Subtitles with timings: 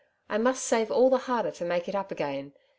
[0.29, 2.53] I must save all the harder to make it up again.